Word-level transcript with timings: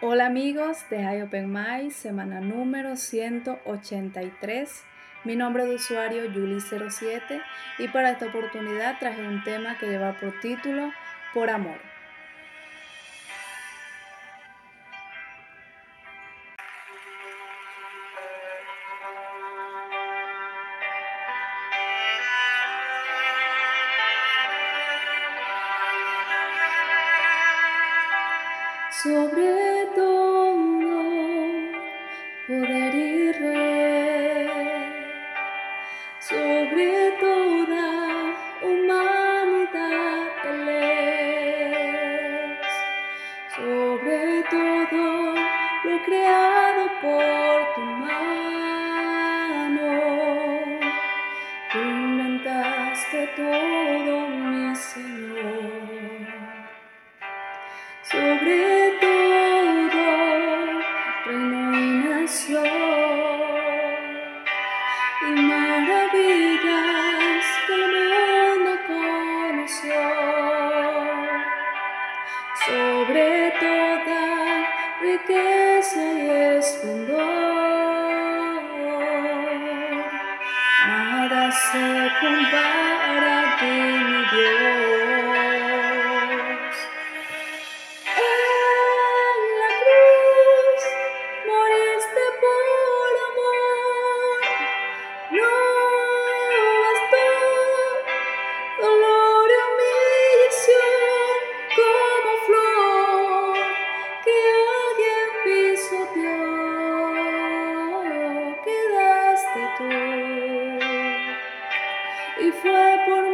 Hola 0.00 0.26
amigos 0.26 0.84
de 0.90 1.02
High 1.02 1.22
Open 1.22 1.52
My, 1.52 1.90
semana 1.92 2.40
número 2.40 2.96
183. 2.96 4.84
Mi 5.22 5.36
nombre 5.36 5.64
de 5.66 5.76
usuario 5.76 6.24
Yuli07 6.24 7.40
y 7.78 7.88
para 7.88 8.10
esta 8.10 8.26
oportunidad 8.26 8.98
traje 8.98 9.26
un 9.26 9.44
tema 9.44 9.78
que 9.78 9.86
lleva 9.86 10.18
por 10.18 10.38
título 10.40 10.90
Por 11.32 11.48
Amor. 11.48 11.78
sobre 29.04 29.73
poder 32.46 32.94
y 32.94 33.32
rey, 33.32 34.48
sobre 36.20 37.12
toda 37.18 37.86
humanidad 38.62 40.28
él 40.44 40.68
es, 41.72 42.68
sobre 43.56 44.42
todo 44.50 45.34
lo 45.84 46.04
creado 46.04 46.84
por 47.00 47.74
tu 47.74 47.80
mano, 48.04 49.90
tú 51.72 51.78
inventaste 51.78 53.20
todo 53.36 54.28
mi 54.28 54.76
Señor. 54.76 55.94
Sobre 58.02 58.83
riqueza 75.14 76.02
y 76.12 76.30
esplendor. 76.58 77.18
Nada 80.86 81.52
se 81.52 82.10
compara 82.20 82.83
y 112.46 112.52
fue 112.52 112.98
por 113.06 113.33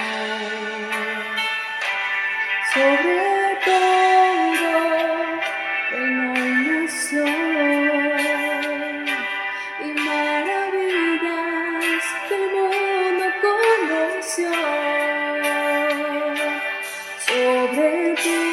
Sobre 2.73 3.19
todo 3.65 4.71
reino 5.91 6.33
nación 6.67 7.45
y 9.85 9.89
maravillas 10.07 12.03
que 12.27 12.35
el 12.35 12.45
mundo 12.55 13.25
conoció. 13.41 14.51
Sobre 17.25 17.89
toda 18.23 18.52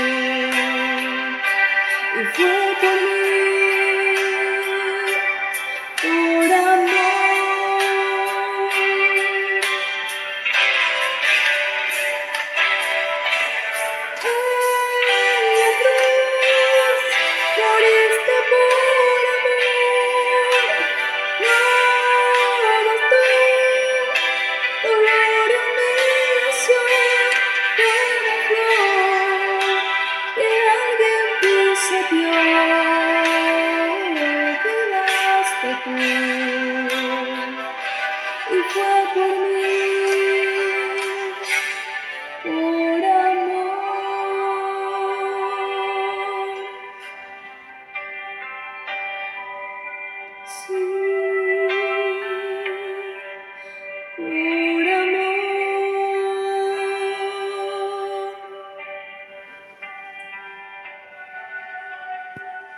you. 2.39 2.60
Thank 35.63 35.85
you. 35.85 36.30